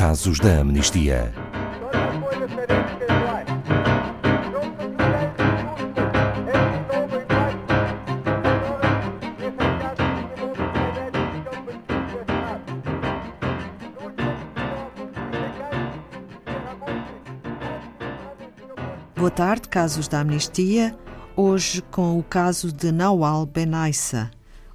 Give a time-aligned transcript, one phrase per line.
[0.00, 1.30] Casos da Amnistia.
[19.14, 20.96] Boa tarde, casos da amnistia.
[21.36, 24.30] Hoje com o caso de Nawal Benaissa,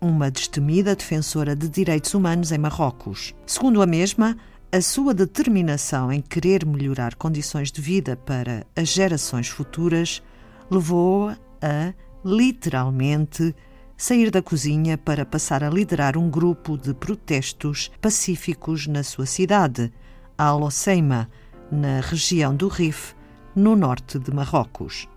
[0.00, 3.34] uma destemida defensora de direitos humanos em Marrocos.
[3.44, 4.34] Segundo a mesma,
[4.72, 10.22] a sua determinação em querer melhorar condições de vida para as gerações futuras
[10.70, 11.92] levou-a a,
[12.24, 13.52] literalmente,
[13.96, 19.92] sair da cozinha para passar a liderar um grupo de protestos pacíficos na sua cidade,
[20.38, 21.28] Al-Hoceima,
[21.70, 23.14] na região do Rif,
[23.56, 25.08] no norte de Marrocos.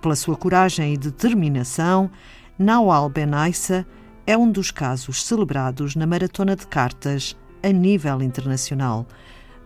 [0.00, 2.10] Pela sua coragem e determinação,
[2.58, 3.86] Nawal Benaissa
[4.26, 9.06] é um dos casos celebrados na Maratona de Cartas a nível internacional.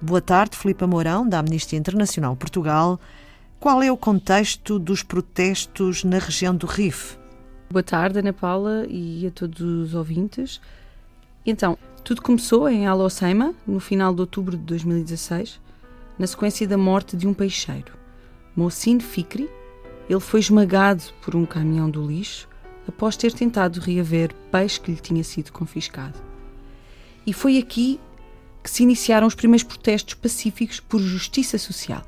[0.00, 2.98] Boa tarde, Filipe Mourão, da Amnistia Internacional Portugal.
[3.58, 7.18] Qual é o contexto dos protestos na região do Rif?
[7.70, 10.60] Boa tarde, Ana Paula, e a todos os ouvintes.
[11.44, 15.60] Então, tudo começou em Alocema, no final de outubro de 2016,
[16.18, 17.92] na sequência da morte de um peixeiro.
[18.56, 19.48] Mohsin Fikri,
[20.08, 22.48] ele foi esmagado por um caminhão do lixo
[22.88, 26.29] após ter tentado reaver peixe que lhe tinha sido confiscado.
[27.30, 28.00] E foi aqui
[28.60, 32.02] que se iniciaram os primeiros protestos pacíficos por justiça social.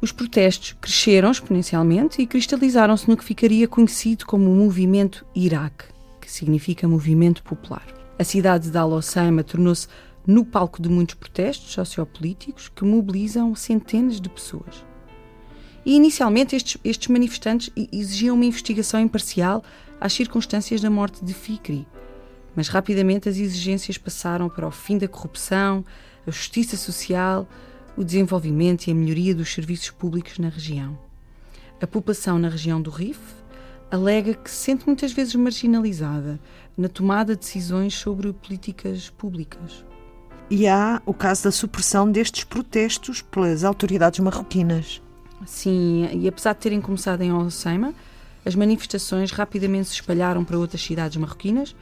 [0.00, 5.84] Os protestos cresceram exponencialmente e cristalizaram-se no que ficaria conhecido como o Movimento Iraque,
[6.20, 7.86] que significa Movimento Popular.
[8.18, 9.86] A cidade de Al-Hoceima tornou-se
[10.26, 14.84] no palco de muitos protestos sociopolíticos que mobilizam centenas de pessoas.
[15.86, 19.62] E inicialmente estes, estes manifestantes exigiam uma investigação imparcial
[20.00, 21.86] às circunstâncias da morte de Fikri.
[22.58, 25.84] Mas rapidamente as exigências passaram para o fim da corrupção,
[26.26, 27.48] a justiça social,
[27.96, 30.98] o desenvolvimento e a melhoria dos serviços públicos na região.
[31.80, 33.20] A população na região do Rif
[33.92, 36.40] alega que se sente muitas vezes marginalizada
[36.76, 39.84] na tomada de decisões sobre políticas públicas.
[40.50, 45.00] E há o caso da supressão destes protestos pelas autoridades marroquinas.
[45.46, 47.94] Sim, e apesar de terem começado em Alceima,
[48.44, 51.72] as manifestações rapidamente se espalharam para outras cidades marroquinas,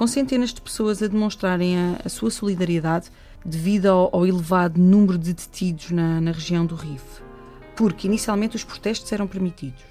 [0.00, 3.10] com centenas de pessoas a demonstrarem a, a sua solidariedade
[3.44, 7.20] devido ao, ao, elevado número de detidos na, na região do Rif.
[7.76, 9.82] Porque inicialmente os protestos eram permitidos,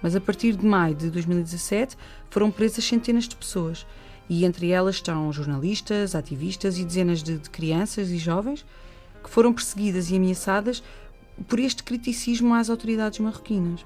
[0.00, 1.98] mas a partir de maio de 2017
[2.30, 3.86] foram presas centenas de pessoas,
[4.26, 8.64] e entre elas estão jornalistas, ativistas e dezenas de, de crianças e jovens
[9.22, 10.82] que foram perseguidas e ameaçadas
[11.46, 13.84] por este criticismo às autoridades marroquinas.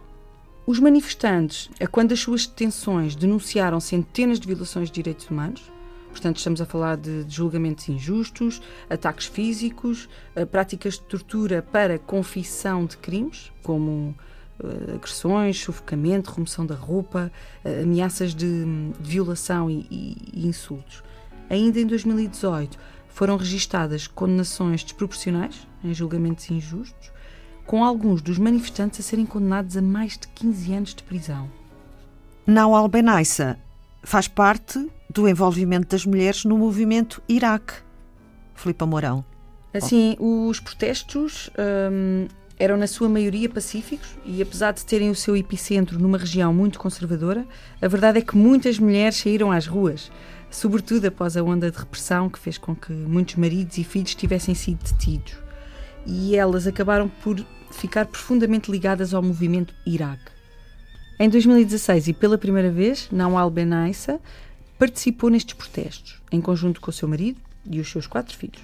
[0.67, 5.63] Os manifestantes, quando as suas detenções denunciaram centenas de violações de direitos humanos,
[6.11, 8.61] portanto estamos a falar de, julgamentos injustos,
[8.91, 14.13] ataques físicos, eh, práticas de tortura para confissão de crimes, como
[14.59, 17.31] uh, agressões, sufocamento, remoção da roupa,
[17.65, 18.65] uh, ameaças de,
[18.99, 19.87] de violação e,
[20.35, 21.01] e insultos.
[21.49, 22.77] Ainda em 2018
[23.09, 27.13] foram registadas condenações desproporcionais em julgamentos injustos,
[27.67, 31.51] com alguns dos manifestantes a serem condenados a mais de 15 anos de prisão.
[32.47, 33.59] Nawal Benaissa
[34.03, 37.75] faz parte do envolvimento das mulheres no movimento Iraque.
[38.55, 39.25] Filipe Mourão.
[39.75, 41.51] Assim, os protestos
[41.93, 42.29] hum,
[42.59, 46.79] eram na sua maioria pacíficos e apesar de terem o seu epicentro numa região muito
[46.79, 47.47] conservadora,
[47.83, 50.11] a verdade é que muitas mulheres saíram às ruas,
[50.51, 54.55] sobretudo após a onda de repressão que fez com que muitos maridos e filhos tivessem
[54.55, 55.46] sido detidos.
[56.07, 60.31] E elas acabaram por ficar profundamente ligadas ao movimento Iraque.
[61.19, 64.21] Em 2016, e pela primeira vez, Nawal Benaissa
[64.79, 68.61] participou nestes protestos, em conjunto com o seu marido e os seus quatro filhos.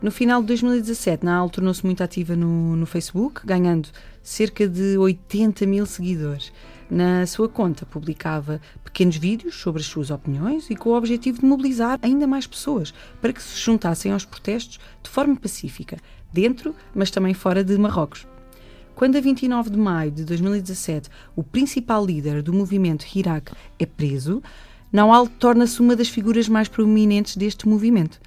[0.00, 3.88] No final de 2017, Naal tornou-se muito ativa no, no Facebook, ganhando
[4.22, 6.52] cerca de 80 mil seguidores.
[6.88, 11.44] Na sua conta, publicava pequenos vídeos sobre as suas opiniões e com o objetivo de
[11.44, 15.98] mobilizar ainda mais pessoas para que se juntassem aos protestos de forma pacífica,
[16.32, 18.26] dentro, mas também fora de Marrocos.
[18.94, 24.42] Quando, a 29 de maio de 2017, o principal líder do movimento Hirak é preso,
[24.92, 28.20] Nawal torna-se uma das figuras mais proeminentes deste movimento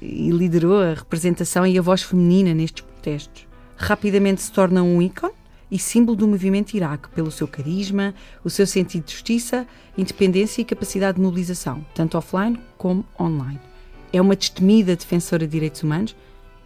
[0.00, 3.46] e liderou a representação e a voz feminina nestes protestos.
[3.76, 5.32] Rapidamente se torna um ícone
[5.72, 8.14] e símbolo do movimento Iraque pelo seu carisma,
[8.44, 9.66] o seu sentido de justiça,
[9.96, 13.58] independência e capacidade de mobilização, tanto offline como online.
[14.12, 16.14] É uma destemida defensora de direitos humanos,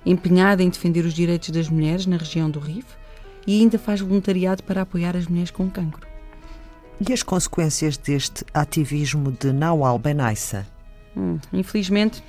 [0.04, 2.88] empenhada em defender os direitos das mulheres na região do Rif
[3.46, 6.04] e ainda faz voluntariado para apoiar as mulheres com cancro.
[7.08, 10.66] E as consequências deste ativismo de Nawal Benaissa?
[11.16, 12.24] Hum, infelizmente,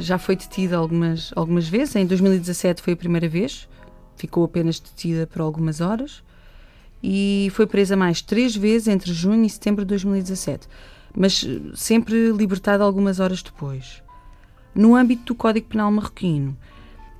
[0.00, 1.94] Já foi detida algumas, algumas vezes.
[1.94, 3.68] Em 2017 foi a primeira vez.
[4.16, 6.22] Ficou apenas detida por algumas horas.
[7.02, 10.68] E foi presa mais três vezes entre junho e setembro de 2017.
[11.16, 11.44] Mas
[11.74, 14.02] sempre libertada algumas horas depois.
[14.74, 16.56] No âmbito do Código Penal marroquino,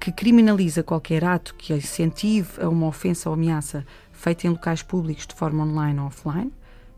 [0.00, 5.26] que criminaliza qualquer ato que incentive a uma ofensa ou ameaça feita em locais públicos
[5.26, 6.52] de forma online ou offline,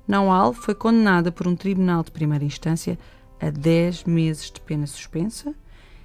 [0.07, 2.99] Naual foi condenada por um tribunal de primeira instância
[3.41, 5.55] a 10 meses de pena suspensa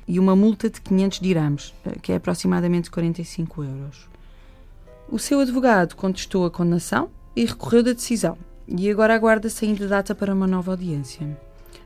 [0.09, 4.09] e uma multa de 500 dirhams, eh, que é aproximadamente 45 euros.
[5.07, 8.35] O seu advogado contestou a condenação e recorreu da decisão,
[8.67, 11.39] e agora aguarda-se ainda data para uma nova audiência.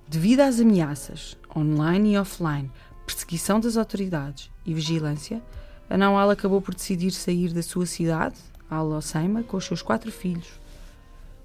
[0.08, 2.72] Devido às ameaças, online e offline,
[3.06, 5.44] perseguição das autoridades e vigilância,
[5.90, 8.36] a acabou por decidir sair da sua cidade,
[8.70, 10.62] Al-Hoceima, com os seus quatro filhos.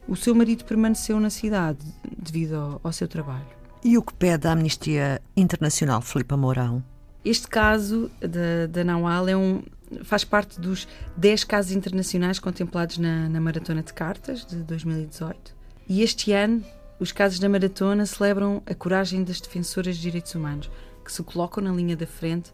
[0.07, 1.85] O seu marido permaneceu na cidade
[2.17, 3.58] devido ao, ao seu trabalho.
[3.85, 6.83] E o que pede a Amnistia Internacional, Filipe Mourão?
[7.25, 9.63] Este caso da, Naual é um,
[10.03, 15.55] faz parte dos 10 casos internacionais contemplados na, na Maratona de Cartas de 2018.
[15.89, 16.65] E este ano,
[16.99, 20.69] os casos da Maratona celebram a coragem das defensoras de direitos humanos,
[21.05, 22.53] que se colocam na linha da frente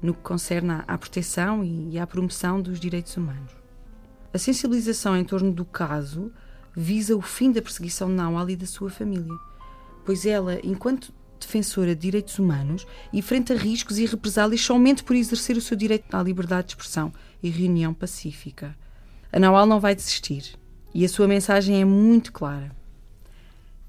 [0.00, 3.50] no que concerne à, proteção e à promoção dos direitos humanos.
[4.32, 6.32] A sensibilização em torno do caso
[6.74, 9.34] visa o fim da perseguição de Nawal e da sua família,
[10.04, 15.60] pois ela, enquanto defensora de direitos humanos, enfrenta riscos e represálias somente por exercer o
[15.60, 17.12] seu direito à liberdade de expressão
[17.42, 18.76] e reunião pacífica.
[19.32, 20.54] A Nawal não vai desistir
[20.94, 22.70] e a sua mensagem é muito clara.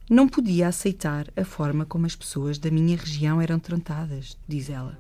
[0.10, 4.98] Não podia aceitar a forma como as pessoas da minha região eram tratadas, diz ela.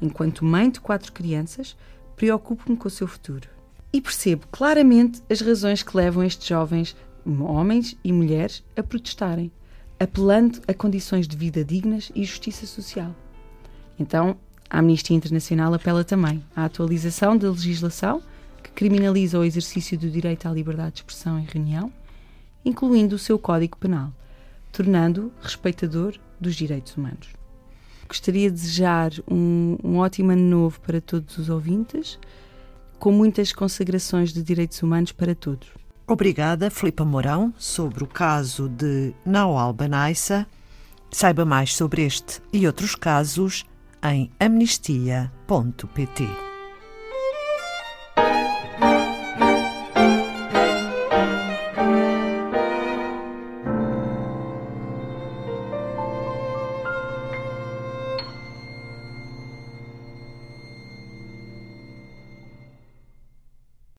[0.00, 1.76] Enquanto mãe de quatro crianças,
[2.16, 3.48] preocupo-me com o seu futuro.
[3.92, 9.50] E percebo claramente as razões que levam estes jovens, homens e mulheres, a protestarem,
[10.02, 13.14] apelando a condições de vida dignas e justiça social.
[13.98, 14.36] Então,
[14.68, 18.22] a Amnistia Internacional apela também à atualização da legislação
[18.62, 21.92] que criminaliza o exercício do direito à liberdade de expressão e reunião,
[22.64, 24.12] incluindo o seu Código Penal
[24.72, 27.28] tornando-o respeitador dos direitos humanos.
[28.08, 32.18] Gostaria de desejar um, um ótimo ano novo para todos os ouvintes,
[32.98, 35.68] com muitas consagrações de direitos humanos para todos.
[36.12, 40.46] Obrigada, Filipe Mourão, sobre o caso de Naual Banaissa.
[41.10, 43.64] Saiba mais sobre este e outros casos
[44.02, 46.51] em amnistia.pt.